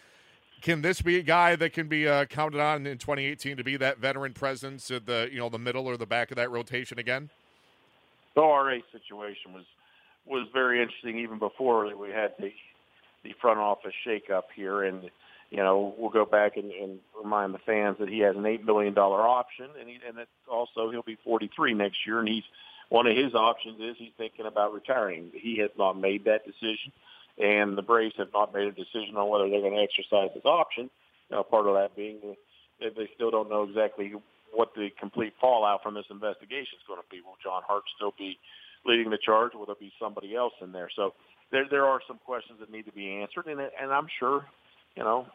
Can 0.61 0.83
this 0.83 1.01
be 1.01 1.17
a 1.17 1.23
guy 1.23 1.57
that 1.57 1.73
can 1.73 1.89
be 1.89 2.07
uh, 2.07 2.27
counted 2.27 2.61
on 2.61 2.87
in 2.87 2.99
2018 2.99 3.57
to 3.57 3.65
be 3.65 3.79
that 3.79 3.97
veteran 3.97 4.35
presence 4.35 4.91
at 4.91 5.07
the, 5.07 5.31
you 5.33 5.39
know, 5.39 5.49
the 5.49 5.59
middle 5.59 5.87
or 5.87 5.97
the 5.97 6.05
back 6.05 6.31
of 6.31 6.37
that 6.37 6.51
rotation 6.51 6.99
again? 6.99 7.31
The 8.35 8.43
R.A. 8.43 8.83
situation 8.93 9.55
was 9.55 9.65
was 10.27 10.47
very 10.53 10.83
interesting 10.83 11.19
even 11.19 11.39
before 11.39 11.97
we 11.97 12.11
had 12.11 12.35
the 12.39 12.53
the 13.25 13.33
front 13.41 13.59
office 13.59 13.95
shakeup 14.07 14.43
here 14.55 14.83
and– 14.83 15.11
you 15.51 15.59
know, 15.59 15.95
we'll 15.97 16.11
go 16.11 16.27
back 16.27 16.57
and, 16.57 16.71
and 16.71 16.99
remind 17.23 17.55
the 17.55 17.59
fans 17.59 17.97
that 18.01 18.09
he 18.09 18.21
has 18.21 18.37
an 18.37 18.45
eight 18.45 18.65
million 18.65 18.93
dollar 18.93 19.27
option, 19.27 19.69
and 19.79 19.89
he, 19.89 19.99
and 20.07 20.19
that 20.19 20.29
also 20.51 20.91
he'll 20.91 21.03
be 21.03 21.19
43 21.25 21.75
next 21.75 21.99
year, 22.07 22.19
and 22.19 22.29
he's 22.29 22.45
one 22.91 23.07
of 23.07 23.17
his 23.17 23.35
options 23.35 23.81
is 23.81 23.97
he's 23.99 24.13
thinking 24.17 24.47
about 24.47 24.75
retiring. 24.75 25.31
He 25.35 25.59
has 25.59 25.71
not 25.79 25.99
made 25.99 26.25
that 26.25 26.45
decision, 26.45 26.93
and 27.39 27.77
the 27.77 27.83
Braves 27.83 28.15
have 28.19 28.33
not 28.33 28.53
made 28.53 28.69
a 28.69 28.73
decision 28.73 29.17
on 29.17 29.29
whether 29.29 29.49
they're 29.49 29.61
going 29.61 29.77
to 29.77 29.83
exercise 29.83 30.31
his 30.35 30.45
option. 30.45 30.91
Part 31.31 31.67
of 31.67 31.75
that 31.75 31.97
being 31.97 32.19
that 32.81 32.97
they 32.97 33.09
still 33.15 33.31
don't 33.31 33.51
know 33.51 33.65
exactly 33.65 34.13
what 34.53 34.75
the 34.75 34.89
complete 34.99 35.35
fallout 35.41 35.83
from 35.83 35.95
this 35.95 36.07
investigation 36.11 36.77
is 36.81 36.87
going 36.87 37.01
to 37.01 37.09
be. 37.11 37.21
Will 37.21 37.37
John 37.43 37.63
Hart 37.67 37.85
still 37.97 38.15
be 38.19 38.39
leading 38.87 39.11
the 39.11 39.19
charge? 39.19 39.53
Or 39.55 39.59
will 39.59 39.67
there 39.67 39.75
be 39.81 39.93
somebody 40.01 40.35
else 40.35 40.55
in 40.63 40.73
there? 40.73 40.89
So 40.95 41.13
there 41.53 41.67
there 41.71 41.85
are 41.85 42.01
some 42.07 42.19
questions 42.25 42.61
that 42.61 42.71
need 42.71 42.87
to 42.87 42.93
be 42.93 43.21
answered, 43.21 43.47
and 43.47 43.61
and 43.61 43.93
I'm 43.93 44.09
sure 44.19 44.47
you 44.99 45.05
know, 45.05 45.27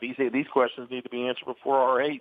these 0.00 0.16
these 0.32 0.46
questions 0.52 0.90
need 0.90 1.04
to 1.04 1.10
be 1.10 1.26
answered 1.26 1.46
before 1.46 1.76
R.A. 1.76 2.20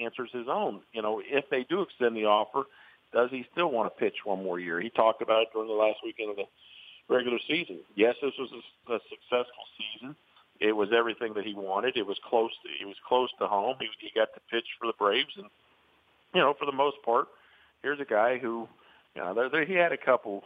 answers 0.00 0.30
his 0.32 0.46
own. 0.48 0.80
You 0.92 1.02
know, 1.02 1.22
if 1.24 1.48
they 1.50 1.64
do 1.68 1.82
extend 1.82 2.16
the 2.16 2.26
offer, 2.26 2.64
does 3.12 3.30
he 3.30 3.44
still 3.52 3.70
want 3.70 3.92
to 3.92 3.98
pitch 3.98 4.16
one 4.24 4.42
more 4.42 4.58
year? 4.58 4.80
He 4.80 4.90
talked 4.90 5.22
about 5.22 5.42
it 5.42 5.48
during 5.52 5.68
the 5.68 5.74
last 5.74 5.98
weekend 6.04 6.30
of 6.30 6.36
the 6.36 6.44
regular 7.08 7.38
season. 7.46 7.80
Yes, 7.94 8.14
this 8.22 8.34
was 8.38 8.50
a, 8.52 8.94
a 8.94 8.98
successful 9.08 9.64
season. 9.78 10.16
It 10.60 10.72
was 10.72 10.90
everything 10.96 11.34
that 11.34 11.44
he 11.44 11.54
wanted. 11.54 11.96
It 11.96 12.06
was 12.06 12.18
close. 12.28 12.50
To, 12.62 12.68
he 12.78 12.84
was 12.84 12.96
close 13.06 13.30
to 13.38 13.46
home. 13.46 13.76
He, 13.80 13.88
he 14.00 14.10
got 14.14 14.28
to 14.34 14.40
pitch 14.50 14.66
for 14.78 14.86
the 14.86 14.92
Braves, 14.98 15.32
and 15.36 15.46
you 16.34 16.40
know, 16.40 16.54
for 16.58 16.66
the 16.66 16.72
most 16.72 16.96
part, 17.04 17.28
here's 17.82 18.00
a 18.00 18.04
guy 18.04 18.38
who, 18.38 18.68
you 19.14 19.22
know, 19.22 19.34
there, 19.34 19.48
there, 19.48 19.64
he 19.64 19.74
had 19.74 19.92
a 19.92 19.96
couple 19.96 20.42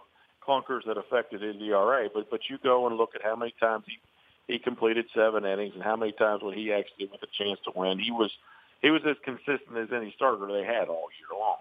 clunkers 0.47 0.85
that 0.87 0.99
affected 0.99 1.41
his 1.41 1.57
ERA, 1.61 2.09
but 2.13 2.31
but 2.31 2.41
you 2.49 2.59
go 2.63 2.87
and 2.87 2.97
look 2.97 3.11
at 3.15 3.23
how 3.23 3.35
many 3.35 3.55
times 3.59 3.85
he 3.87 3.99
he 4.49 4.59
completed 4.59 5.07
seven 5.15 5.45
innings, 5.45 5.75
and 5.75 5.83
how 5.83 5.97
many 5.97 6.13
times 6.13 6.43
when 6.43 6.57
he 6.57 6.73
actually 6.73 7.07
with 7.07 7.23
a 7.23 7.45
chance 7.45 7.59
to 7.65 7.73
win, 7.75 7.99
he 7.99 8.11
was 8.11 8.31
he 8.81 8.91
was 8.91 9.03
as 9.07 9.17
consistent 9.25 9.77
as 9.77 9.89
any 9.93 10.13
starter 10.17 10.47
they 10.47 10.65
had 10.65 10.89
all 10.89 11.09
year 11.19 11.39
long. 11.39 11.59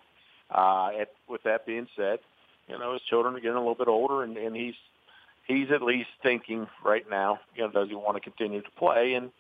Uh, 0.54 1.02
at, 1.02 1.10
with 1.30 1.44
that 1.44 1.66
being 1.66 1.88
said, 1.96 2.20
you 2.68 2.78
know 2.78 2.94
his 2.94 3.02
children 3.04 3.36
are 3.36 3.40
getting 3.40 3.56
a 3.56 3.60
little 3.60 3.76
bit 3.76 3.88
older, 3.88 4.24
and, 4.24 4.38
and 4.38 4.56
he's 4.56 4.76
he's 5.48 5.72
at 5.72 5.82
least 5.82 6.10
thinking 6.24 6.68
right 6.84 7.10
now, 7.10 7.40
you 7.56 7.64
know, 7.64 7.72
does 7.72 7.90
he 7.90 7.96
want 7.96 8.16
to 8.16 8.22
continue 8.22 8.62
to 8.62 8.72
play? 8.78 9.14
And 9.14 9.32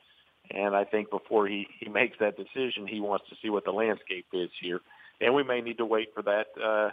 and 0.52 0.76
I 0.76 0.84
think 0.84 1.10
before 1.10 1.48
he 1.48 1.68
he 1.80 1.90
makes 1.90 2.18
that 2.20 2.38
decision, 2.38 2.88
he 2.88 3.00
wants 3.00 3.26
to 3.30 3.36
see 3.42 3.50
what 3.50 3.66
the 3.66 3.72
landscape 3.72 4.28
is 4.34 4.50
here, 4.62 4.80
and 5.20 5.34
we 5.34 5.44
may 5.44 5.62
need 5.62 5.78
to 5.78 5.86
wait 5.86 6.14
for 6.14 6.22
that. 6.24 6.48
Uh, 6.62 6.92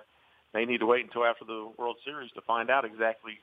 may 0.55 0.65
need 0.65 0.79
to 0.79 0.87
wait 0.87 1.05
until 1.05 1.25
after 1.25 1.45
the 1.45 1.71
World 1.77 1.97
Series 2.05 2.31
to 2.33 2.41
find 2.41 2.71
out 2.71 2.85
exactly 2.85 3.39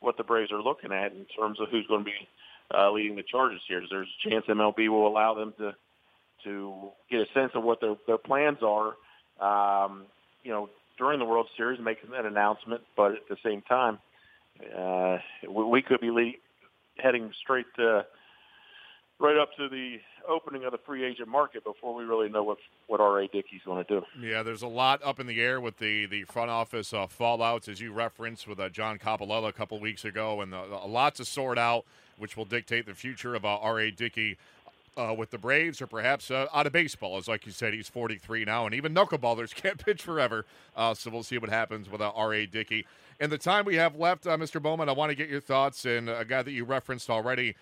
what 0.00 0.16
the 0.16 0.24
Braves 0.24 0.52
are 0.52 0.62
looking 0.62 0.92
at 0.92 1.12
in 1.12 1.24
terms 1.38 1.60
of 1.60 1.68
who's 1.70 1.86
going 1.86 2.00
to 2.00 2.04
be 2.04 2.28
uh, 2.76 2.90
leading 2.90 3.16
the 3.16 3.22
charges 3.22 3.60
here. 3.66 3.82
There's 3.90 4.08
a 4.26 4.28
chance 4.28 4.46
MLB 4.46 4.88
will 4.88 5.06
allow 5.06 5.34
them 5.34 5.54
to 5.58 5.74
to 6.44 6.90
get 7.10 7.20
a 7.20 7.26
sense 7.34 7.52
of 7.54 7.62
what 7.62 7.80
their 7.80 7.96
their 8.06 8.18
plans 8.18 8.58
are. 8.62 8.94
Um, 9.40 10.04
you 10.42 10.50
know, 10.50 10.68
during 10.98 11.18
the 11.18 11.24
World 11.24 11.48
Series, 11.56 11.80
making 11.80 12.10
that 12.10 12.24
announcement, 12.24 12.82
but 12.96 13.12
at 13.12 13.28
the 13.28 13.36
same 13.44 13.62
time, 13.62 13.98
uh, 14.76 15.18
we, 15.48 15.64
we 15.64 15.82
could 15.82 16.00
be 16.00 16.10
lead, 16.10 16.36
heading 16.96 17.32
straight 17.42 17.66
to 17.76 18.04
right 19.20 19.36
up 19.36 19.50
to 19.56 19.68
the 19.68 19.98
opening 20.28 20.64
of 20.64 20.72
the 20.72 20.78
free 20.78 21.04
agent 21.04 21.28
market 21.28 21.62
before 21.64 21.94
we 21.94 22.04
really 22.04 22.28
know 22.28 22.42
what 22.42 22.58
what 22.86 23.00
R.A. 23.00 23.28
Dickey's 23.28 23.60
going 23.64 23.84
to 23.84 24.00
do. 24.00 24.06
Yeah, 24.20 24.42
there's 24.42 24.62
a 24.62 24.68
lot 24.68 25.00
up 25.04 25.20
in 25.20 25.26
the 25.26 25.40
air 25.40 25.60
with 25.60 25.78
the 25.78 26.06
the 26.06 26.24
front 26.24 26.50
office 26.50 26.92
uh, 26.92 27.06
fallouts, 27.06 27.68
as 27.68 27.80
you 27.80 27.92
referenced 27.92 28.48
with 28.48 28.58
uh, 28.58 28.68
John 28.68 28.98
Coppolella 28.98 29.48
a 29.48 29.52
couple 29.52 29.78
weeks 29.78 30.04
ago, 30.04 30.40
and 30.40 30.54
uh, 30.54 30.64
a 30.82 30.88
lot 30.88 31.14
to 31.16 31.24
sort 31.24 31.58
out, 31.58 31.84
which 32.18 32.36
will 32.36 32.44
dictate 32.44 32.86
the 32.86 32.94
future 32.94 33.34
of 33.34 33.44
uh, 33.44 33.58
R.A. 33.58 33.90
Dickey. 33.90 34.36
Uh, 34.96 35.14
with 35.16 35.30
the 35.30 35.38
Braves, 35.38 35.80
or 35.80 35.86
perhaps 35.86 36.32
uh, 36.32 36.46
out 36.52 36.66
of 36.66 36.72
baseball, 36.72 37.16
as 37.16 37.28
like 37.28 37.46
you 37.46 37.52
said, 37.52 37.72
he's 37.72 37.88
43 37.88 38.44
now, 38.44 38.66
and 38.66 38.74
even 38.74 38.92
knuckleballers 38.92 39.54
can't 39.54 39.82
pitch 39.82 40.02
forever. 40.02 40.44
so 40.76 41.10
we'll 41.10 41.22
see 41.22 41.38
what 41.38 41.48
happens 41.48 41.88
with 41.88 42.02
R.A. 42.02 42.44
Dickey. 42.44 42.84
In 43.20 43.30
the 43.30 43.38
time 43.38 43.64
we 43.64 43.76
have 43.76 43.94
left, 43.94 44.24
Mr. 44.24 44.60
Bowman, 44.60 44.88
I 44.88 44.92
want 44.92 45.10
to 45.10 45.14
get 45.14 45.28
your 45.28 45.40
thoughts, 45.40 45.86
and 45.86 46.10
a 46.10 46.24
guy 46.24 46.42
that 46.42 46.50
you 46.50 46.64
referenced 46.64 47.08
already, 47.08 47.54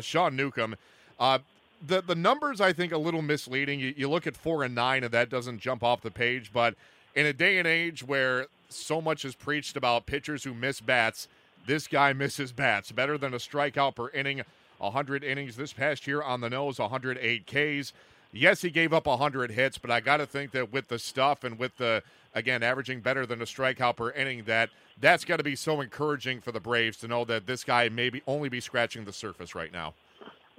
Sean 0.00 0.34
Newcomb. 0.34 0.74
Uh, 1.20 1.38
the 1.86 2.00
the 2.00 2.14
numbers 2.14 2.60
I 2.60 2.72
think 2.72 2.92
a 2.92 2.98
little 2.98 3.22
misleading. 3.22 3.78
You, 3.78 3.94
you 3.96 4.08
look 4.08 4.26
at 4.26 4.36
four 4.36 4.64
and 4.64 4.74
nine, 4.74 5.04
and 5.04 5.12
that 5.12 5.30
doesn't 5.30 5.60
jump 5.60 5.82
off 5.82 6.00
the 6.00 6.10
page. 6.10 6.50
But 6.52 6.74
in 7.14 7.26
a 7.26 7.32
day 7.32 7.58
and 7.58 7.68
age 7.68 8.02
where 8.02 8.46
so 8.68 9.00
much 9.00 9.24
is 9.24 9.34
preached 9.34 9.76
about 9.76 10.06
pitchers 10.06 10.44
who 10.44 10.54
miss 10.54 10.80
bats, 10.80 11.28
this 11.66 11.86
guy 11.86 12.12
misses 12.14 12.52
bats 12.52 12.90
better 12.90 13.18
than 13.18 13.34
a 13.34 13.38
strikeout 13.38 13.94
per 13.94 14.08
inning. 14.10 14.42
100 14.78 15.22
innings 15.22 15.56
this 15.56 15.74
past 15.74 16.06
year 16.06 16.22
on 16.22 16.40
the 16.40 16.48
nose, 16.48 16.78
108 16.78 17.46
Ks. 17.46 17.92
Yes, 18.32 18.62
he 18.62 18.70
gave 18.70 18.94
up 18.94 19.06
100 19.06 19.50
hits, 19.50 19.76
but 19.76 19.90
I 19.90 20.00
got 20.00 20.18
to 20.18 20.26
think 20.26 20.52
that 20.52 20.72
with 20.72 20.88
the 20.88 20.98
stuff 20.98 21.44
and 21.44 21.58
with 21.58 21.76
the 21.76 22.02
again 22.34 22.62
averaging 22.62 23.00
better 23.00 23.26
than 23.26 23.42
a 23.42 23.44
strikeout 23.44 23.96
per 23.96 24.10
inning, 24.12 24.44
that 24.44 24.70
that's 24.98 25.24
got 25.24 25.36
to 25.36 25.42
be 25.42 25.56
so 25.56 25.80
encouraging 25.80 26.40
for 26.40 26.52
the 26.52 26.60
Braves 26.60 26.96
to 26.98 27.08
know 27.08 27.24
that 27.26 27.46
this 27.46 27.62
guy 27.62 27.90
may 27.90 28.08
be 28.08 28.22
only 28.26 28.48
be 28.48 28.60
scratching 28.60 29.04
the 29.04 29.12
surface 29.12 29.54
right 29.54 29.72
now. 29.72 29.92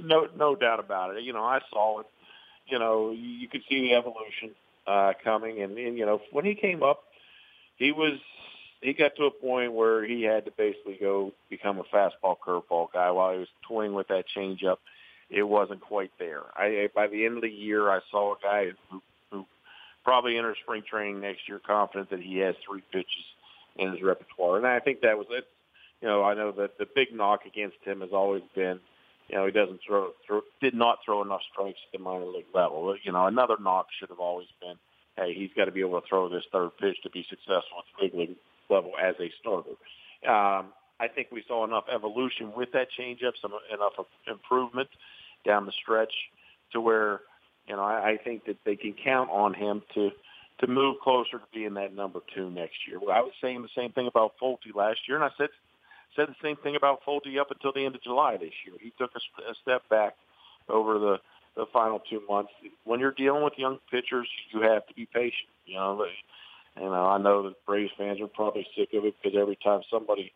No, 0.01 0.27
no 0.35 0.55
doubt 0.55 0.79
about 0.79 1.15
it. 1.15 1.23
You 1.23 1.33
know, 1.33 1.43
I 1.43 1.59
saw 1.69 1.99
it. 1.99 2.07
You 2.67 2.79
know, 2.79 3.11
you 3.11 3.47
could 3.47 3.61
see 3.69 3.81
the 3.81 3.95
evolution 3.95 4.51
uh, 4.87 5.13
coming, 5.23 5.61
and, 5.61 5.77
and 5.77 5.97
you 5.97 6.05
know, 6.05 6.21
when 6.31 6.45
he 6.45 6.55
came 6.55 6.83
up, 6.83 7.03
he 7.77 7.91
was 7.91 8.19
he 8.81 8.93
got 8.93 9.15
to 9.15 9.25
a 9.25 9.31
point 9.31 9.73
where 9.73 10.03
he 10.05 10.23
had 10.23 10.45
to 10.45 10.51
basically 10.51 10.97
go 10.99 11.31
become 11.49 11.79
a 11.79 11.83
fastball 11.83 12.35
curveball 12.45 12.87
guy 12.91 13.11
while 13.11 13.33
he 13.33 13.39
was 13.39 13.47
toying 13.67 13.93
with 13.93 14.07
that 14.07 14.25
changeup. 14.35 14.77
It 15.29 15.43
wasn't 15.43 15.81
quite 15.81 16.11
there. 16.19 16.41
I 16.55 16.89
by 16.93 17.07
the 17.07 17.25
end 17.25 17.37
of 17.37 17.43
the 17.43 17.49
year, 17.49 17.89
I 17.89 17.99
saw 18.09 18.33
a 18.33 18.37
guy 18.41 18.71
who, 18.89 19.01
who 19.31 19.45
probably 20.03 20.37
enters 20.37 20.57
spring 20.63 20.83
training 20.89 21.21
next 21.21 21.47
year 21.47 21.59
confident 21.65 22.09
that 22.09 22.21
he 22.21 22.39
has 22.39 22.55
three 22.67 22.81
pitches 22.91 23.25
in 23.77 23.91
his 23.91 24.01
repertoire, 24.01 24.57
and 24.57 24.67
I 24.67 24.79
think 24.79 25.01
that 25.01 25.17
was 25.17 25.27
it. 25.29 25.45
You 26.01 26.07
know, 26.07 26.23
I 26.23 26.33
know 26.33 26.51
that 26.53 26.77
the 26.79 26.87
big 26.95 27.13
knock 27.13 27.41
against 27.45 27.77
him 27.83 28.01
has 28.01 28.09
always 28.11 28.41
been 28.55 28.79
you 29.29 29.35
know, 29.35 29.45
he 29.45 29.51
doesn't 29.51 29.79
throw, 29.85 30.11
throw 30.27 30.41
did 30.61 30.73
not 30.73 30.99
throw 31.05 31.21
enough 31.21 31.41
strikes 31.51 31.79
at 31.87 31.97
the 31.97 32.03
minor 32.03 32.25
league 32.25 32.45
level. 32.53 32.95
You 33.03 33.11
know, 33.11 33.27
another 33.27 33.55
knock 33.59 33.87
should 33.99 34.09
have 34.09 34.19
always 34.19 34.47
been, 34.59 34.75
hey, 35.17 35.33
he's 35.33 35.51
got 35.55 35.65
to 35.65 35.71
be 35.71 35.81
able 35.81 35.99
to 36.01 36.07
throw 36.07 36.29
this 36.29 36.43
third 36.51 36.71
pitch 36.79 36.97
to 37.03 37.09
be 37.09 37.25
successful 37.29 37.79
at 37.79 37.85
the 37.95 38.07
big 38.07 38.19
league 38.19 38.37
level 38.69 38.91
as 39.01 39.15
a 39.19 39.31
starter. 39.39 39.71
Um, 40.27 40.73
I 40.99 41.07
think 41.07 41.29
we 41.31 41.43
saw 41.47 41.65
enough 41.65 41.85
evolution 41.93 42.53
with 42.55 42.71
that 42.73 42.87
changeup, 42.99 43.33
some 43.41 43.53
enough 43.73 43.93
improvement 44.27 44.89
down 45.45 45.65
the 45.65 45.71
stretch 45.81 46.13
to 46.73 46.81
where, 46.81 47.21
you 47.67 47.75
know, 47.75 47.83
I, 47.83 48.11
I 48.11 48.17
think 48.23 48.45
that 48.45 48.57
they 48.65 48.75
can 48.75 48.93
count 49.03 49.29
on 49.29 49.53
him 49.53 49.81
to 49.95 50.11
to 50.59 50.67
move 50.67 50.97
closer 51.01 51.39
to 51.39 51.45
being 51.51 51.73
that 51.73 51.95
number 51.95 52.19
two 52.35 52.51
next 52.51 52.75
year. 52.87 52.99
Well, 52.99 53.15
I 53.15 53.21
was 53.21 53.31
saying 53.41 53.63
the 53.63 53.69
same 53.75 53.91
thing 53.93 54.05
about 54.05 54.33
Folty 54.39 54.75
last 54.75 54.99
year, 55.07 55.17
and 55.17 55.25
I 55.25 55.29
said 55.35 55.49
Said 56.15 56.27
the 56.27 56.35
same 56.43 56.57
thing 56.57 56.75
about 56.75 57.01
Folty 57.05 57.39
up 57.39 57.51
until 57.51 57.71
the 57.71 57.85
end 57.85 57.95
of 57.95 58.03
July 58.03 58.37
this 58.37 58.53
year. 58.65 58.75
He 58.81 58.91
took 58.97 59.11
a, 59.15 59.51
a 59.51 59.55
step 59.61 59.87
back 59.89 60.15
over 60.67 60.99
the 60.99 61.17
the 61.55 61.65
final 61.73 62.01
two 62.09 62.21
months. 62.29 62.51
When 62.85 62.99
you're 62.99 63.11
dealing 63.11 63.43
with 63.43 63.53
young 63.57 63.79
pitchers, 63.89 64.27
you 64.53 64.61
have 64.61 64.87
to 64.87 64.93
be 64.93 65.05
patient. 65.05 65.49
You 65.65 65.75
know, 65.75 66.05
you 66.77 66.83
know 66.83 67.05
I 67.05 67.17
know 67.17 67.43
that 67.43 67.65
Braves 67.65 67.91
fans 67.97 68.21
are 68.21 68.27
probably 68.27 68.65
sick 68.75 68.89
of 68.93 69.05
it 69.05 69.15
because 69.21 69.37
every 69.39 69.57
time 69.61 69.81
somebody, 69.91 70.31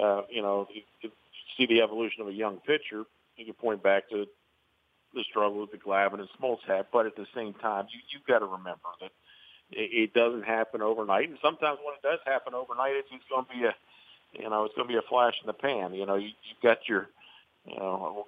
uh, 0.00 0.22
you 0.30 0.42
know, 0.42 0.68
you, 0.72 0.82
you 1.00 1.10
see 1.56 1.66
the 1.66 1.82
evolution 1.82 2.22
of 2.22 2.28
a 2.28 2.32
young 2.32 2.58
pitcher, 2.58 3.04
you 3.36 3.44
can 3.44 3.54
point 3.54 3.82
back 3.82 4.08
to 4.10 4.26
the 5.14 5.24
struggle 5.28 5.66
that 5.66 5.82
Glavine 5.82 6.20
and 6.20 6.28
Smoltz 6.40 6.62
had. 6.66 6.86
But 6.92 7.06
at 7.06 7.16
the 7.16 7.26
same 7.34 7.54
time, 7.54 7.86
you 7.92 8.00
you've 8.10 8.26
got 8.26 8.40
to 8.40 8.46
remember 8.46 8.90
that 9.00 9.10
it, 9.72 10.10
it 10.10 10.14
doesn't 10.14 10.44
happen 10.44 10.82
overnight, 10.82 11.28
and 11.28 11.38
sometimes 11.42 11.78
when 11.84 11.94
it 11.94 12.02
does 12.02 12.20
happen 12.24 12.54
overnight, 12.54 12.94
it's, 12.94 13.08
it's 13.12 13.24
going 13.28 13.46
to 13.46 13.52
be 13.52 13.64
a 13.64 13.74
you 14.32 14.48
know, 14.48 14.64
it's 14.64 14.74
going 14.74 14.88
to 14.88 14.92
be 14.92 14.98
a 14.98 15.08
flash 15.08 15.34
in 15.42 15.46
the 15.46 15.52
pan. 15.52 15.94
You 15.94 16.06
know, 16.06 16.16
you, 16.16 16.28
you've 16.28 16.62
got 16.62 16.78
your, 16.88 17.08
you 17.64 17.76
know, 17.76 18.26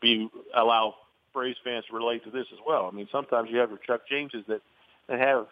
be 0.00 0.28
allow 0.56 0.94
Braves 1.32 1.58
fans 1.62 1.84
to 1.88 1.96
relate 1.96 2.24
to 2.24 2.30
this 2.30 2.46
as 2.52 2.58
well. 2.66 2.88
I 2.90 2.94
mean, 2.94 3.08
sometimes 3.12 3.48
you 3.50 3.58
have 3.58 3.70
your 3.70 3.78
Chuck 3.78 4.02
Jameses 4.10 4.44
that 4.48 4.62
that 5.08 5.18
have, 5.18 5.46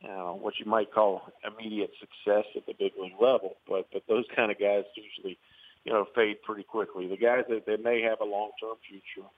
you 0.00 0.08
know, 0.08 0.38
what 0.40 0.54
you 0.58 0.66
might 0.66 0.92
call 0.92 1.22
immediate 1.46 1.90
success 1.98 2.44
at 2.56 2.66
the 2.66 2.74
big 2.78 2.92
league 3.00 3.20
level, 3.20 3.56
but 3.68 3.86
but 3.92 4.02
those 4.08 4.24
kind 4.34 4.50
of 4.50 4.58
guys 4.58 4.84
usually, 4.94 5.38
you 5.84 5.92
know, 5.92 6.06
fade 6.14 6.42
pretty 6.42 6.62
quickly. 6.62 7.08
The 7.08 7.16
guys 7.16 7.44
that, 7.48 7.66
that 7.66 7.82
may 7.82 8.02
have 8.02 8.20
a 8.20 8.24
long-term 8.24 8.76
future, 8.88 9.28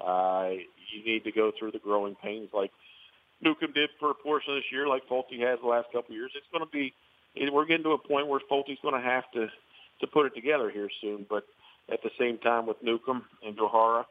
uh, 0.00 0.50
you 0.92 1.04
need 1.04 1.24
to 1.24 1.32
go 1.32 1.52
through 1.58 1.72
the 1.72 1.78
growing 1.78 2.14
pains 2.14 2.50
like 2.52 2.70
Newcomb 3.40 3.72
did 3.72 3.90
for 3.98 4.10
a 4.10 4.14
portion 4.14 4.52
of 4.52 4.58
this 4.58 4.70
year, 4.70 4.86
like 4.86 5.08
Folty 5.08 5.40
has 5.40 5.58
the 5.62 5.68
last 5.68 5.86
couple 5.86 6.12
of 6.12 6.16
years. 6.16 6.32
It's 6.36 6.46
going 6.52 6.64
to 6.64 6.70
be 6.70 6.92
we're 7.52 7.66
getting 7.66 7.84
to 7.84 7.92
a 7.92 7.98
point 7.98 8.26
where 8.26 8.40
Folty's 8.48 8.78
going 8.82 9.00
to 9.00 9.06
have 9.06 9.24
to 9.32 9.48
to 10.00 10.06
put 10.06 10.26
it 10.26 10.34
together 10.34 10.70
here 10.70 10.88
soon. 11.00 11.26
But 11.28 11.44
at 11.92 12.02
the 12.02 12.10
same 12.18 12.38
time, 12.38 12.66
with 12.66 12.82
Newcomb 12.82 13.24
and 13.44 13.56
Gohara, 13.56 14.04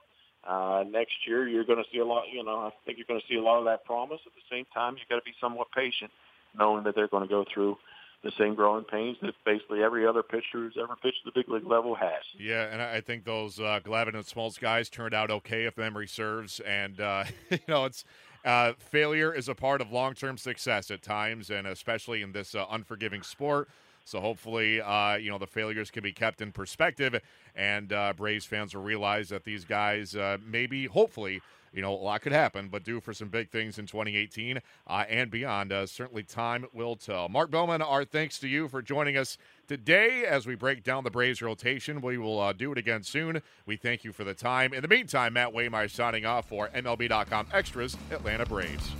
uh, 0.48 0.84
next 0.90 1.16
year 1.28 1.48
you're 1.48 1.66
going 1.66 1.84
to 1.84 1.90
see 1.92 2.00
a 2.00 2.06
lot. 2.06 2.26
You 2.32 2.44
know, 2.44 2.60
I 2.60 2.72
think 2.86 2.98
you're 2.98 3.08
going 3.08 3.20
to 3.20 3.28
see 3.28 3.38
a 3.38 3.44
lot 3.44 3.60
of 3.60 3.66
that 3.66 3.86
promise. 3.86 4.20
At 4.26 4.34
the 4.34 4.56
same 4.56 4.66
time, 4.74 4.96
you've 4.98 5.10
got 5.10 5.18
to 5.18 5.26
be 5.26 5.34
somewhat 5.42 5.68
patient, 5.76 6.12
knowing 6.58 6.84
that 6.84 6.96
they're 6.96 7.08
going 7.08 7.24
to 7.24 7.30
go 7.30 7.46
through 7.54 7.78
the 8.24 8.32
same 8.38 8.54
growing 8.54 8.84
pains 8.84 9.16
that 9.22 9.34
basically 9.46 9.82
every 9.82 10.06
other 10.06 10.22
pitcher 10.22 10.44
who's 10.54 10.76
ever 10.78 10.96
pitched 10.98 11.24
the 11.24 11.32
big 11.34 11.48
league 11.48 11.66
level 11.66 11.96
has. 11.96 12.22
Yeah, 12.38 12.68
and 12.70 12.82
I 12.82 13.00
think 13.00 13.24
those 13.24 13.60
uh, 13.60 13.80
Glavine 13.84 14.16
and 14.16 14.26
Smoltz 14.26 14.60
guys 14.60 14.90
turned 14.90 15.14
out 15.14 15.32
okay, 15.32 15.64
if 15.64 15.78
memory 15.78 16.08
serves. 16.08 16.60
And 16.60 17.00
uh, 17.00 17.24
you 17.50 17.60
know, 17.68 17.86
it's 17.86 18.04
uh, 18.46 18.74
failure 18.78 19.34
is 19.34 19.50
a 19.50 19.56
part 19.56 19.82
of 19.82 19.92
long 19.92 20.14
term 20.14 20.38
success 20.38 20.92
at 20.92 21.02
times, 21.02 21.50
and 21.50 21.68
especially 21.68 22.22
in 22.22 22.32
this 22.32 22.56
uh, 22.56 22.66
unforgiving 22.70 23.24
sport. 23.24 23.70
So 24.06 24.20
hopefully, 24.20 24.82
uh, 24.82 25.16
you 25.18 25.30
know, 25.30 25.38
the 25.38 25.48
failures 25.48 25.92
can 25.92 26.02
be 26.02 26.14
kept 26.14 26.42
in 26.42 26.52
perspective, 26.52 27.22
and 27.56 27.94
uh, 27.94 28.14
Braves 28.16 28.46
fans 28.46 28.74
will 28.74 28.82
realize 28.82 29.30
that 29.30 29.44
these 29.44 29.66
guys 29.66 30.16
uh, 30.16 30.38
maybe, 30.44 30.86
hopefully, 30.86 31.42
you 31.72 31.84
know, 31.84 31.94
a 31.94 31.96
lot 31.96 32.22
could 32.22 32.32
happen, 32.32 32.70
but 32.70 32.84
due 32.84 33.00
for 33.00 33.14
some 33.14 33.28
big 33.28 33.52
things 33.52 33.78
in 33.78 33.86
2018 33.86 34.60
uh, 34.88 35.06
and 35.08 35.30
beyond. 35.30 35.72
Certainly, 35.88 36.24
time 36.24 36.66
will 36.74 36.96
tell. 36.96 37.30
Mark 37.30 37.52
Bowman, 37.52 37.84
our 37.84 38.04
thanks 38.04 38.40
to 38.40 38.48
you 38.48 38.68
for 38.68 38.82
joining 38.82 39.16
us 39.16 39.38
today 39.70 40.26
as 40.26 40.48
we 40.48 40.56
break 40.56 40.84
down 40.84 41.04
the 41.04 41.12
Braves 41.12 41.44
rotation. 41.44 42.02
We 42.02 42.18
will 42.18 42.40
uh, 42.40 42.54
do 42.54 42.72
it 42.72 42.80
again 42.80 43.04
soon. 43.04 43.44
We 43.68 43.78
thank 43.78 44.04
you 44.04 44.12
for 44.12 44.24
the 44.24 44.34
time. 44.34 44.74
In 44.74 44.82
the 44.82 44.88
meantime, 44.88 45.34
Matt 45.34 45.54
Waymire 45.54 45.92
signing 45.92 46.26
off 46.26 46.50
for 46.50 46.70
MLB.com 46.70 47.46
Extras, 47.54 47.96
Atlanta 48.10 48.48
Braves. 48.48 48.92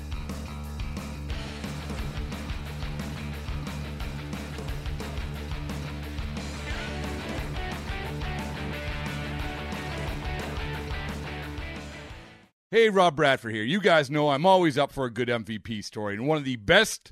Hey, 12.70 12.92
Rob 12.92 13.16
Bradford 13.16 13.56
here. 13.56 13.64
You 13.64 13.82
guys 13.82 14.12
know 14.12 14.30
I'm 14.30 14.46
always 14.46 14.78
up 14.78 14.92
for 14.92 15.06
a 15.06 15.12
good 15.12 15.30
MVP 15.30 15.84
story, 15.84 16.14
and 16.14 16.28
one 16.28 16.38
of 16.38 16.44
the 16.44 16.58
best 16.58 17.12